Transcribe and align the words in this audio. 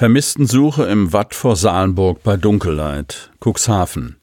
Vermisstensuche 0.00 0.84
im 0.84 1.12
Watt 1.12 1.34
vor 1.34 1.56
Salenburg 1.56 2.22
bei 2.22 2.38
Dunkelheit, 2.38 3.30
Cuxhaven. 3.38 4.16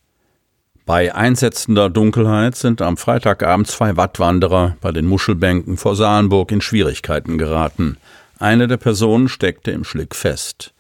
Bei 0.88 1.14
einsetzender 1.14 1.92
Dunkelheit 1.92 2.56
sind 2.56 2.82
am 2.82 2.98
Freitagabend 2.98 3.68
zwei 3.68 3.96
Wattwanderer 3.96 4.76
bei 4.82 4.92
den 4.92 5.06
Muschelbänken 5.06 5.78
vor 5.78 5.96
Salenburg 5.96 6.52
in 6.52 6.62
Schwierigkeiten 6.62 7.38
geraten. 7.38 7.98
Eine 8.40 8.68
der 8.68 8.78
Personen 8.78 9.30
steckte 9.30 9.70
im 9.70 9.84
Schlick 9.84 10.16
fest. 10.16 10.74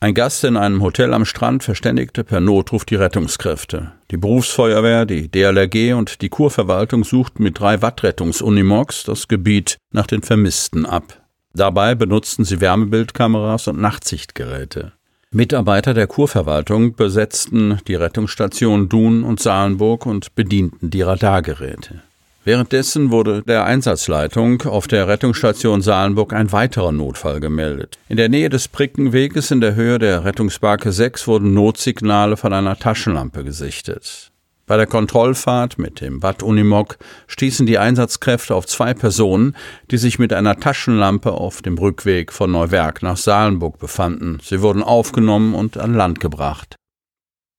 Ein 0.00 0.12
Gast 0.12 0.44
in 0.44 0.58
einem 0.58 0.82
Hotel 0.82 1.14
am 1.14 1.24
Strand 1.24 1.64
verständigte 1.64 2.22
per 2.22 2.40
Notruf 2.40 2.84
die 2.84 2.96
Rettungskräfte. 2.96 3.92
Die 4.10 4.18
Berufsfeuerwehr, 4.18 5.06
die 5.06 5.30
DLRG 5.30 5.94
und 5.94 6.20
die 6.20 6.28
Kurverwaltung 6.28 7.02
suchten 7.02 7.42
mit 7.44 7.58
drei 7.58 7.80
Wattrettungsunimogs 7.80 9.04
das 9.04 9.26
Gebiet 9.26 9.78
nach 9.90 10.06
den 10.06 10.20
Vermissten 10.20 10.84
ab. 10.84 11.23
Dabei 11.54 11.94
benutzten 11.94 12.44
sie 12.44 12.60
Wärmebildkameras 12.60 13.68
und 13.68 13.80
Nachtsichtgeräte. 13.80 14.92
Mitarbeiter 15.30 15.94
der 15.94 16.08
Kurverwaltung 16.08 16.96
besetzten 16.96 17.78
die 17.86 17.94
Rettungsstation 17.94 18.88
Dun 18.88 19.22
und 19.22 19.40
Salenburg 19.40 20.04
und 20.04 20.34
bedienten 20.34 20.90
die 20.90 21.02
Radargeräte. 21.02 22.02
Währenddessen 22.44 23.10
wurde 23.10 23.42
der 23.42 23.64
Einsatzleitung 23.64 24.62
auf 24.62 24.86
der 24.86 25.08
Rettungsstation 25.08 25.80
Salenburg 25.80 26.32
ein 26.32 26.52
weiterer 26.52 26.92
Notfall 26.92 27.40
gemeldet. 27.40 27.98
In 28.08 28.16
der 28.16 28.28
Nähe 28.28 28.50
des 28.50 28.68
Brickenweges 28.68 29.50
in 29.50 29.60
der 29.60 29.76
Höhe 29.76 29.98
der 29.98 30.24
Rettungsbarke 30.24 30.92
6 30.92 31.26
wurden 31.26 31.54
Notsignale 31.54 32.36
von 32.36 32.52
einer 32.52 32.78
Taschenlampe 32.78 33.44
gesichtet. 33.44 34.30
Bei 34.66 34.78
der 34.78 34.86
Kontrollfahrt 34.86 35.78
mit 35.78 36.00
dem 36.00 36.20
Bad 36.20 36.42
Unimog 36.42 36.96
stießen 37.26 37.66
die 37.66 37.76
Einsatzkräfte 37.76 38.54
auf 38.54 38.66
zwei 38.66 38.94
Personen, 38.94 39.54
die 39.90 39.98
sich 39.98 40.18
mit 40.18 40.32
einer 40.32 40.58
Taschenlampe 40.58 41.32
auf 41.32 41.60
dem 41.60 41.76
Rückweg 41.76 42.32
von 42.32 42.50
Neuwerk 42.50 43.02
nach 43.02 43.18
Salenburg 43.18 43.78
befanden. 43.78 44.38
Sie 44.42 44.62
wurden 44.62 44.82
aufgenommen 44.82 45.54
und 45.54 45.76
an 45.76 45.92
Land 45.92 46.18
gebracht. 46.18 46.76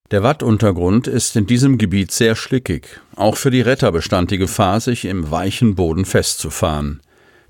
Der 0.09 0.23
Wattuntergrund 0.23 1.07
ist 1.07 1.35
in 1.35 1.45
diesem 1.45 1.77
Gebiet 1.77 2.11
sehr 2.11 2.35
schlickig. 2.35 3.01
Auch 3.15 3.37
für 3.37 3.51
die 3.51 3.61
Retter 3.61 3.91
bestand 3.91 4.31
die 4.31 4.37
Gefahr, 4.37 4.79
sich 4.79 5.05
im 5.05 5.29
weichen 5.29 5.75
Boden 5.75 6.05
festzufahren. 6.05 7.01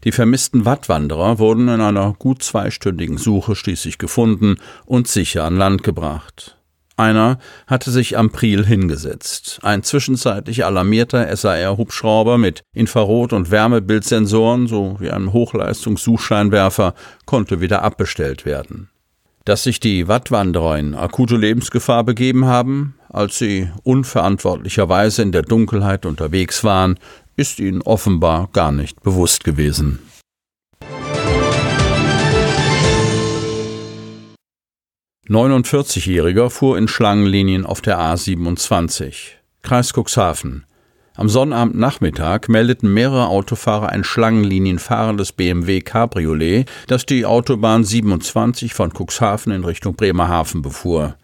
Die 0.03 0.11
vermissten 0.11 0.65
Wattwanderer 0.65 1.39
wurden 1.39 1.67
in 1.67 1.81
einer 1.81 2.13
gut 2.19 2.43
zweistündigen 2.43 3.17
Suche 3.17 3.55
schließlich 3.55 3.97
gefunden 3.97 4.57
und 4.85 5.07
sicher 5.07 5.45
an 5.45 5.57
Land 5.57 5.83
gebracht. 5.83 6.57
Einer 6.97 7.39
hatte 7.67 7.91
sich 7.91 8.17
am 8.17 8.29
Priel 8.29 8.65
hingesetzt. 8.65 9.59
Ein 9.63 9.83
zwischenzeitlich 9.83 10.63
alarmierter 10.63 11.35
SAR-Hubschrauber 11.35 12.37
mit 12.37 12.63
Infrarot- 12.73 13.33
und 13.33 13.51
Wärmebildsensoren 13.51 14.67
sowie 14.67 15.09
einem 15.09 15.33
Hochleistungssuchscheinwerfer 15.33 16.93
konnte 17.25 17.59
wieder 17.59 17.83
abbestellt 17.83 18.45
werden. 18.45 18.89
Dass 19.43 19.63
sich 19.63 19.79
die 19.79 20.07
Wattwanderer 20.07 20.79
in 20.79 20.95
akute 20.95 21.35
Lebensgefahr 21.35 22.03
begeben 22.03 22.45
haben, 22.45 22.95
als 23.09 23.37
sie 23.37 23.69
unverantwortlicherweise 23.83 25.21
in 25.21 25.31
der 25.31 25.43
Dunkelheit 25.43 26.05
unterwegs 26.05 26.63
waren, 26.63 26.97
ist 27.35 27.59
ihnen 27.59 27.81
offenbar 27.81 28.49
gar 28.53 28.71
nicht 28.71 29.03
bewusst 29.03 29.43
gewesen. 29.43 29.99
49-Jähriger 35.29 36.51
fuhr 36.51 36.77
in 36.77 36.87
Schlangenlinien 36.87 37.65
auf 37.65 37.81
der 37.81 37.97
A27. 37.97 39.13
Kreis 39.63 39.91
Cuxhaven. 39.91 40.65
Am 41.15 41.29
Sonnabendnachmittag 41.29 42.47
meldeten 42.47 42.93
mehrere 42.93 43.29
Autofahrer 43.29 43.89
ein 43.89 44.03
schlangenlinienfahrendes 44.03 45.31
BMW 45.31 45.81
Cabriolet, 45.81 46.69
das 46.85 47.07
die 47.07 47.25
Autobahn 47.25 47.83
27 47.83 48.75
von 48.75 48.91
Cuxhaven 48.93 49.51
in 49.51 49.63
Richtung 49.63 49.95
Bremerhaven 49.95 50.61
befuhr. 50.61 51.15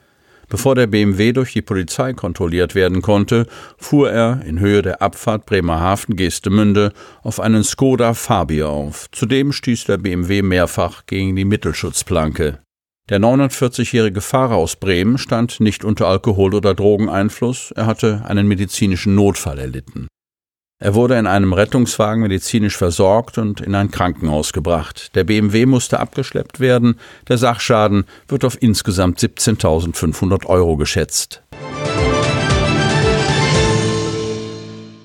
Bevor 0.50 0.74
der 0.74 0.88
BMW 0.88 1.32
durch 1.32 1.54
die 1.54 1.62
Polizei 1.62 2.14
kontrolliert 2.14 2.74
werden 2.74 3.04
konnte, 3.04 3.46
fuhr 3.78 4.10
er 4.10 4.42
in 4.46 4.60
Höhe 4.60 4.82
der 4.82 5.04
Abfahrt 5.04 5.46
Bremerhaven-Geestemünde 5.46 6.92
auf 7.22 7.40
einen 7.40 7.64
Skoda 7.64 8.16
Fabia 8.16 8.66
auf. 8.66 9.12
Zudem 9.12 9.52
stieß 9.52 9.86
der 9.86 9.98
BMW 9.98 10.42
mehrfach 10.42 11.06
gegen 11.06 11.36
die 11.36 11.46
Mittelschutzplanke. 11.46 12.60
Der 13.12 13.20
49-jährige 13.20 14.22
Fahrer 14.22 14.56
aus 14.56 14.78
Bremen 14.78 15.18
stand 15.18 15.60
nicht 15.60 15.84
unter 15.84 16.08
Alkohol- 16.08 16.56
oder 16.56 16.74
Drogeneinfluss, 16.74 17.72
er 17.72 17.86
hatte 17.86 18.24
einen 18.26 18.48
medizinischen 18.48 19.16
Notfall 19.16 19.60
erlitten. 19.60 20.08
Er 20.82 20.96
wurde 20.96 21.20
in 21.20 21.28
einem 21.28 21.52
Rettungswagen 21.52 22.24
medizinisch 22.24 22.78
versorgt 22.78 23.38
und 23.38 23.60
in 23.60 23.76
ein 23.76 23.92
Krankenhaus 23.92 24.54
gebracht. 24.54 25.14
Der 25.14 25.26
BMW 25.26 25.66
musste 25.66 26.00
abgeschleppt 26.00 26.62
werden. 26.62 26.96
Der 27.28 27.38
Sachschaden 27.38 28.06
wird 28.30 28.46
auf 28.46 28.58
insgesamt 28.62 29.20
17.500 29.20 30.46
Euro 30.46 30.78
geschätzt. 30.78 31.44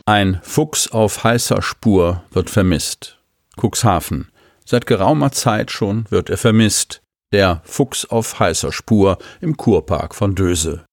Ein 0.06 0.38
Fuchs 0.44 0.92
auf 0.92 1.24
heißer 1.24 1.60
Spur 1.60 2.22
wird 2.30 2.50
vermisst. 2.50 3.18
Cuxhaven. 3.60 4.28
Seit 4.64 4.86
geraumer 4.86 5.32
Zeit 5.32 5.72
schon 5.72 6.04
wird 6.10 6.30
er 6.30 6.38
vermisst 6.38 7.02
der 7.32 7.62
Fuchs 7.64 8.04
auf 8.04 8.38
heißer 8.38 8.72
Spur 8.72 9.18
im 9.40 9.56
Kurpark 9.56 10.14
von 10.14 10.34
Döse. 10.34 10.84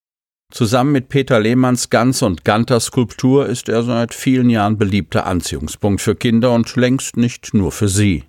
Zusammen 0.52 0.92
mit 0.92 1.10
Peter 1.10 1.40
Lehmanns 1.40 1.90
Gans- 1.90 2.22
und 2.22 2.46
Ganter-Skulptur 2.46 3.48
ist 3.48 3.70
er 3.70 3.84
seit 3.84 4.14
vielen 4.14 4.50
Jahren 4.50 4.78
beliebter 4.78 5.26
Anziehungspunkt 5.26 6.02
für 6.02 6.16
Kinder 6.16 6.52
und 6.52 6.76
längst 6.76 7.18
nicht 7.18 7.54
nur 7.54 7.72
für 7.72 7.88
sie. 7.88 8.26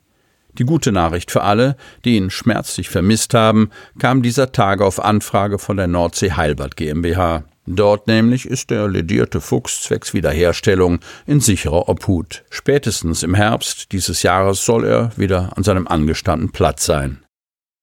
Die 0.57 0.65
gute 0.65 0.93
Nachricht 0.93 1.31
für 1.31 1.43
alle, 1.43 1.77
die 2.05 2.17
ihn 2.17 2.31
schmerzlich 2.31 2.89
vermisst 2.89 3.35
haben, 3.35 3.71
kam 3.99 4.23
dieser 4.23 4.53
Tage 4.53 4.85
auf 4.85 5.05
Anfrage 5.05 5.59
von 5.59 5.77
der 5.77 5.89
Nordsee 5.89 6.33
Heilbad 6.33 6.77
GmbH. 6.77 7.45
Dort 7.67 8.07
nämlich 8.07 8.47
ist 8.47 8.71
der 8.71 8.89
ledierte 8.89 9.41
Fuchs 9.41 9.83
zwecks 9.83 10.15
Wiederherstellung 10.15 11.01
in 11.27 11.41
sicherer 11.41 11.89
Obhut. 11.89 12.45
Spätestens 12.51 13.23
im 13.23 13.35
Herbst 13.35 13.93
dieses 13.93 14.23
Jahres 14.23 14.65
soll 14.65 14.85
er 14.85 15.11
wieder 15.17 15.57
an 15.57 15.65
seinem 15.65 15.89
angestammten 15.89 16.53
Platz 16.53 16.87
sein. 16.87 17.24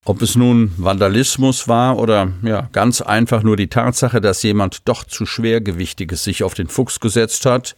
Ob 0.06 0.22
es 0.23 0.35
nun 0.35 0.73
Vandalismus 0.78 1.67
war 1.67 2.00
oder 2.00 2.31
ja, 2.41 2.69
ganz 2.72 3.01
einfach 3.01 3.44
nur 3.44 3.56
die 3.56 3.67
Tatsache, 3.67 4.19
dass 4.19 4.41
jemand 4.41 4.88
doch 4.88 5.03
zu 5.03 5.28
schwergewichtiges 5.28 6.23
sich 6.23 6.44
auf 6.44 6.56
den 6.56 6.67
Fuchs 6.67 7.00
gesetzt 7.00 7.45
hat, 7.45 7.75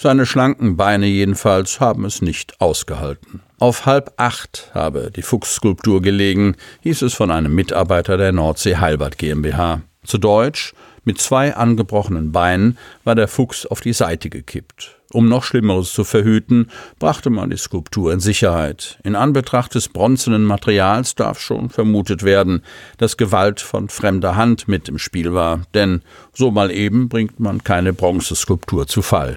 seine 0.00 0.26
schlanken 0.26 0.76
Beine 0.76 1.06
jedenfalls 1.06 1.80
haben 1.80 2.04
es 2.04 2.22
nicht 2.22 2.60
ausgehalten. 2.60 3.40
Auf 3.58 3.84
halb 3.84 4.14
acht 4.16 4.70
habe 4.72 5.10
die 5.14 5.22
Fuchsskulptur 5.22 6.00
gelegen, 6.00 6.54
hieß 6.82 7.02
es 7.02 7.14
von 7.14 7.30
einem 7.30 7.54
Mitarbeiter 7.54 8.16
der 8.16 8.32
Nordsee 8.32 8.76
Heilbad 8.76 9.18
GmbH. 9.18 9.82
Zu 10.04 10.18
Deutsch, 10.18 10.72
mit 11.04 11.20
zwei 11.20 11.56
angebrochenen 11.56 12.32
Beinen 12.32 12.78
war 13.02 13.16
der 13.16 13.28
Fuchs 13.28 13.66
auf 13.66 13.80
die 13.80 13.92
Seite 13.92 14.30
gekippt. 14.30 14.97
Um 15.12 15.26
noch 15.26 15.42
Schlimmeres 15.42 15.92
zu 15.92 16.04
verhüten, 16.04 16.70
brachte 16.98 17.30
man 17.30 17.48
die 17.48 17.56
Skulptur 17.56 18.12
in 18.12 18.20
Sicherheit. 18.20 18.98
In 19.04 19.16
Anbetracht 19.16 19.74
des 19.74 19.88
bronzenen 19.88 20.44
Materials 20.44 21.14
darf 21.14 21.40
schon 21.40 21.70
vermutet 21.70 22.24
werden, 22.24 22.62
dass 22.98 23.16
Gewalt 23.16 23.60
von 23.60 23.88
fremder 23.88 24.36
Hand 24.36 24.68
mit 24.68 24.88
im 24.88 24.98
Spiel 24.98 25.32
war, 25.32 25.62
denn 25.72 26.02
so 26.34 26.50
mal 26.50 26.70
eben 26.70 27.08
bringt 27.08 27.40
man 27.40 27.64
keine 27.64 27.94
Bronzeskulptur 27.94 28.86
zu 28.86 29.00
Fall. 29.00 29.36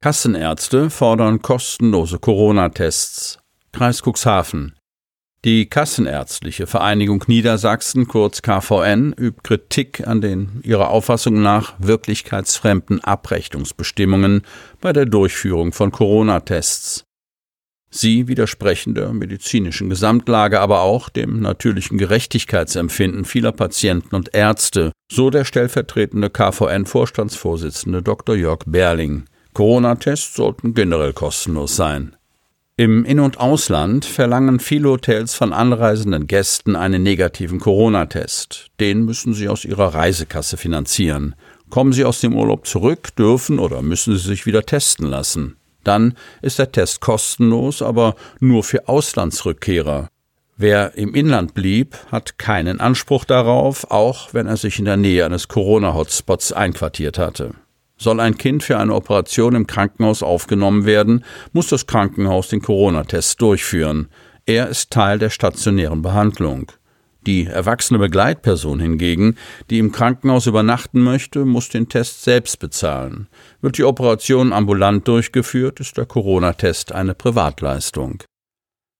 Kassenärzte 0.00 0.90
fordern 0.90 1.42
kostenlose 1.42 2.18
Corona-Tests. 2.18 3.38
Kreis 3.72 4.02
Cuxhaven. 4.02 4.77
Die 5.44 5.66
Kassenärztliche 5.66 6.66
Vereinigung 6.66 7.22
Niedersachsen, 7.28 8.08
kurz 8.08 8.42
KVN, 8.42 9.12
übt 9.12 9.42
Kritik 9.44 10.04
an 10.04 10.20
den 10.20 10.60
ihrer 10.64 10.90
Auffassung 10.90 11.40
nach 11.40 11.74
wirklichkeitsfremden 11.78 13.04
Abrechnungsbestimmungen 13.04 14.42
bei 14.80 14.92
der 14.92 15.06
Durchführung 15.06 15.72
von 15.72 15.92
Corona-Tests. 15.92 17.04
Sie 17.88 18.26
widersprechen 18.26 18.96
der 18.96 19.12
medizinischen 19.12 19.88
Gesamtlage, 19.88 20.58
aber 20.58 20.82
auch 20.82 21.08
dem 21.08 21.40
natürlichen 21.40 21.98
Gerechtigkeitsempfinden 21.98 23.24
vieler 23.24 23.52
Patienten 23.52 24.16
und 24.16 24.34
Ärzte, 24.34 24.90
so 25.10 25.30
der 25.30 25.44
stellvertretende 25.44 26.30
KVN-Vorstandsvorsitzende 26.30 28.02
Dr. 28.02 28.34
Jörg 28.34 28.64
Berling. 28.66 29.26
Corona-Tests 29.54 30.34
sollten 30.34 30.74
generell 30.74 31.12
kostenlos 31.12 31.76
sein. 31.76 32.17
Im 32.80 33.04
In- 33.04 33.18
und 33.18 33.40
Ausland 33.40 34.04
verlangen 34.04 34.60
viele 34.60 34.90
Hotels 34.90 35.34
von 35.34 35.52
anreisenden 35.52 36.28
Gästen 36.28 36.76
einen 36.76 37.02
negativen 37.02 37.58
Corona-Test. 37.58 38.68
Den 38.78 39.04
müssen 39.04 39.34
sie 39.34 39.48
aus 39.48 39.64
ihrer 39.64 39.94
Reisekasse 39.94 40.56
finanzieren. 40.56 41.34
Kommen 41.70 41.92
sie 41.92 42.04
aus 42.04 42.20
dem 42.20 42.36
Urlaub 42.36 42.68
zurück, 42.68 43.16
dürfen 43.16 43.58
oder 43.58 43.82
müssen 43.82 44.16
sie 44.16 44.28
sich 44.28 44.46
wieder 44.46 44.62
testen 44.62 45.08
lassen. 45.08 45.56
Dann 45.82 46.14
ist 46.40 46.60
der 46.60 46.70
Test 46.70 47.00
kostenlos, 47.00 47.82
aber 47.82 48.14
nur 48.38 48.62
für 48.62 48.86
Auslandsrückkehrer. 48.86 50.06
Wer 50.56 50.96
im 50.96 51.16
Inland 51.16 51.54
blieb, 51.54 51.96
hat 52.12 52.38
keinen 52.38 52.78
Anspruch 52.78 53.24
darauf, 53.24 53.90
auch 53.90 54.32
wenn 54.34 54.46
er 54.46 54.56
sich 54.56 54.78
in 54.78 54.84
der 54.84 54.96
Nähe 54.96 55.26
eines 55.26 55.48
Corona-Hotspots 55.48 56.52
einquartiert 56.52 57.18
hatte. 57.18 57.54
Soll 57.98 58.20
ein 58.20 58.38
Kind 58.38 58.62
für 58.62 58.78
eine 58.78 58.94
Operation 58.94 59.54
im 59.54 59.66
Krankenhaus 59.66 60.22
aufgenommen 60.22 60.86
werden, 60.86 61.24
muss 61.52 61.68
das 61.68 61.86
Krankenhaus 61.86 62.48
den 62.48 62.62
Corona-Test 62.62 63.40
durchführen. 63.42 64.08
Er 64.46 64.68
ist 64.68 64.90
Teil 64.90 65.18
der 65.18 65.30
stationären 65.30 66.00
Behandlung. 66.00 66.72
Die 67.26 67.46
erwachsene 67.46 67.98
Begleitperson 67.98 68.80
hingegen, 68.80 69.36
die 69.68 69.78
im 69.78 69.92
Krankenhaus 69.92 70.46
übernachten 70.46 71.00
möchte, 71.00 71.44
muss 71.44 71.68
den 71.68 71.88
Test 71.88 72.24
selbst 72.24 72.58
bezahlen. 72.58 73.26
Wird 73.60 73.76
die 73.76 73.84
Operation 73.84 74.52
ambulant 74.52 75.06
durchgeführt, 75.06 75.80
ist 75.80 75.98
der 75.98 76.06
Corona-Test 76.06 76.92
eine 76.92 77.14
Privatleistung. 77.14 78.22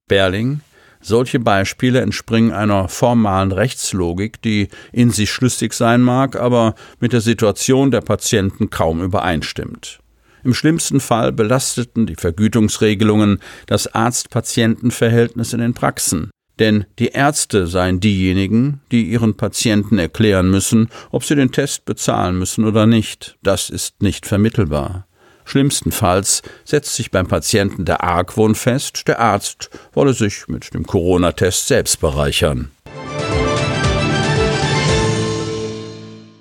Berling 0.09 0.61
solche 1.00 1.41
Beispiele 1.41 2.00
entspringen 2.00 2.53
einer 2.53 2.89
formalen 2.89 3.53
Rechtslogik, 3.53 4.41
die 4.43 4.69
in 4.93 5.11
sich 5.11 5.31
schlüssig 5.31 5.73
sein 5.73 6.03
mag, 6.03 6.37
aber 6.37 6.75
mit 7.00 7.12
der 7.12 7.21
Situation 7.21 7.91
der 7.91 8.00
Patienten 8.00 8.71
kaum 8.71 9.03
übereinstimmt. 9.03 10.00
Im 10.45 10.55
schlimmsten 10.55 11.00
Fall 11.00 11.33
belasteten 11.33 12.06
die 12.06 12.15
Vergütungsregelungen 12.15 13.41
das 13.67 13.93
Arzt-Patienten-Verhältnis 13.95 15.53
in 15.53 15.61
den 15.61 15.75
Praxen. 15.75 16.31
Denn 16.59 16.87
die 16.99 17.09
Ärzte 17.09 17.67
seien 17.67 18.00
diejenigen, 18.00 18.81
die 18.91 19.05
ihren 19.05 19.37
Patienten 19.37 19.99
erklären 19.99 20.50
müssen, 20.50 20.89
ob 21.11 21.25
sie 21.25 21.37
den 21.37 21.53
Test 21.53 21.85
bezahlen 21.85 22.39
müssen 22.39 22.65
oder 22.65 22.87
nicht. 22.87 23.37
Das 23.43 23.71
ist 23.71 24.03
nicht 24.03 24.27
vermittelbar. 24.27 25.07
Schlimmstenfalls 25.49 26.43
setzt 26.65 26.95
sich 26.95 27.11
beim 27.11 27.27
Patienten 27.27 27.87
der 27.87 28.05
Argwohn 28.05 28.55
fest, 28.55 29.09
der 29.09 29.19
Arzt 29.19 29.71
wolle 29.93 30.12
sich 30.12 30.47
mit 30.47 30.75
dem 30.75 30.87
Corona-Test 30.87 31.67
selbst 31.69 32.00
bereichern. 32.00 32.71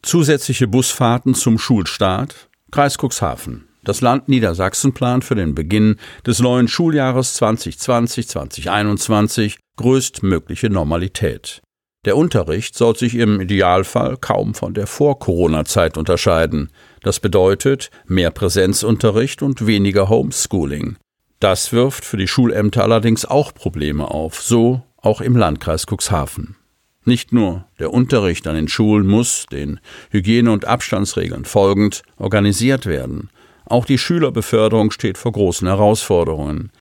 Zusätzliche 0.01 0.67
Busfahrten 0.67 1.35
zum 1.35 1.57
Schulstart 1.57 2.49
Kreis 2.71 2.97
Cuxhaven. 2.97 3.69
Das 3.83 4.01
Land 4.01 4.27
Niedersachsen 4.27 4.93
plant 4.93 5.23
für 5.23 5.35
den 5.35 5.55
Beginn 5.55 5.95
des 6.25 6.39
neuen 6.39 6.67
Schuljahres 6.67 7.41
2020-2021 7.41 9.55
größtmögliche 9.77 10.69
Normalität. 10.69 11.61
Der 12.07 12.15
Unterricht 12.15 12.73
soll 12.73 12.95
sich 12.95 13.15
im 13.15 13.41
Idealfall 13.41 14.15
kaum 14.15 14.53
von 14.53 14.73
der 14.73 14.87
Vor-Corona-Zeit 14.87 15.97
unterscheiden. 15.97 16.71
Das 17.01 17.19
bedeutet 17.19 17.91
mehr 18.05 18.31
Präsenzunterricht 18.31 19.41
und 19.41 19.67
weniger 19.67 20.07
Homeschooling. 20.07 20.95
Das 21.41 21.73
wirft 21.73 22.05
für 22.05 22.15
die 22.15 22.29
Schulämter 22.29 22.83
allerdings 22.83 23.25
auch 23.25 23.53
Probleme 23.53 24.09
auf, 24.09 24.41
so 24.41 24.83
auch 24.95 25.19
im 25.19 25.35
Landkreis 25.35 25.85
Cuxhaven. 25.85 26.55
Nicht 27.03 27.33
nur 27.33 27.65
der 27.77 27.93
Unterricht 27.93 28.47
an 28.47 28.55
den 28.55 28.69
Schulen 28.69 29.05
muss, 29.05 29.45
den 29.51 29.81
Hygiene- 30.09 30.53
und 30.53 30.63
Abstandsregeln 30.63 31.43
folgend, 31.43 32.03
organisiert 32.15 32.85
werden. 32.85 33.31
Auch 33.65 33.83
die 33.83 33.97
Schülerbeförderung 33.97 34.91
steht 34.91 35.17
vor 35.17 35.33
großen 35.33 35.67
Herausforderungen. 35.67 36.71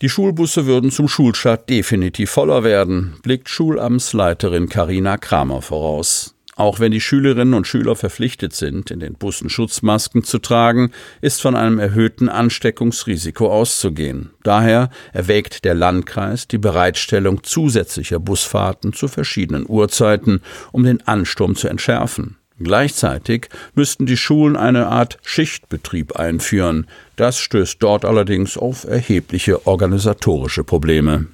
Die 0.00 0.08
Schulbusse 0.08 0.64
würden 0.64 0.90
zum 0.90 1.08
Schulstart 1.08 1.68
definitiv 1.68 2.30
voller 2.30 2.64
werden, 2.64 3.16
blickt 3.22 3.50
Schulamtsleiterin 3.50 4.70
Karina 4.70 5.18
Kramer 5.18 5.60
voraus. 5.60 6.34
Auch 6.56 6.80
wenn 6.80 6.90
die 6.90 7.02
Schülerinnen 7.02 7.52
und 7.52 7.66
Schüler 7.66 7.96
verpflichtet 7.96 8.54
sind, 8.54 8.90
in 8.90 9.00
den 9.00 9.14
Bussen 9.14 9.50
Schutzmasken 9.50 10.24
zu 10.24 10.38
tragen, 10.38 10.90
ist 11.20 11.42
von 11.42 11.54
einem 11.54 11.78
erhöhten 11.78 12.30
Ansteckungsrisiko 12.30 13.52
auszugehen. 13.52 14.30
Daher 14.42 14.88
erwägt 15.12 15.66
der 15.66 15.74
Landkreis 15.74 16.48
die 16.48 16.58
Bereitstellung 16.58 17.42
zusätzlicher 17.42 18.20
Busfahrten 18.20 18.94
zu 18.94 19.06
verschiedenen 19.06 19.66
Uhrzeiten, 19.68 20.40
um 20.72 20.84
den 20.84 21.06
Ansturm 21.06 21.56
zu 21.56 21.68
entschärfen. 21.68 22.39
Gleichzeitig 22.60 23.48
müssten 23.74 24.04
die 24.04 24.18
Schulen 24.18 24.56
eine 24.56 24.86
Art 24.88 25.18
Schichtbetrieb 25.24 26.16
einführen. 26.16 26.86
Das 27.16 27.38
stößt 27.38 27.82
dort 27.82 28.04
allerdings 28.04 28.58
auf 28.58 28.84
erhebliche 28.84 29.66
organisatorische 29.66 30.62
Probleme. 30.62 31.26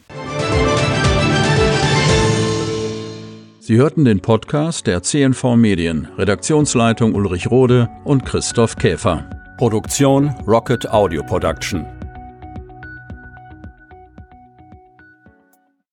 Sie 3.59 3.77
hörten 3.77 4.05
den 4.05 4.21
Podcast 4.21 4.87
der 4.87 5.03
CNV 5.03 5.57
Medien, 5.57 6.07
Redaktionsleitung 6.17 7.17
Ulrich 7.17 7.51
Rode 7.51 7.89
und 8.05 8.25
Christoph 8.25 8.77
Käfer. 8.77 9.29
Produktion 9.59 10.29
Rocket 10.47 10.89
Audio 10.89 11.25
Production. 11.25 11.96